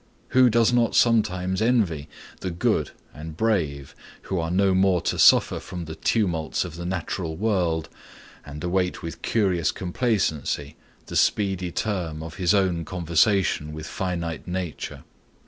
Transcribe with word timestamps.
Who 0.29 0.49
does 0.49 0.73
not 0.73 0.95
sometimes 0.95 1.61
envy 1.61 2.09
the 2.39 2.49
good 2.49 2.89
and 3.13 3.37
brave 3.37 3.93
who 4.23 4.39
are 4.39 4.49
no 4.49 4.73
more 4.73 4.99
to 5.01 5.19
suffer 5.19 5.59
from 5.59 5.85
the 5.85 5.93
tumults 5.93 6.65
of 6.65 6.75
the 6.75 6.87
natural 6.87 7.35
world, 7.37 7.87
and 8.43 8.63
await 8.63 9.03
with 9.03 9.21
curious 9.21 9.71
complacency 9.71 10.75
the 11.05 11.15
speedy 11.15 11.71
term 11.71 12.23
of 12.23 12.37
his 12.37 12.51
own 12.55 12.83
conversation 12.83 13.73
with 13.73 13.85
finite 13.85 14.47
nature? 14.47 15.03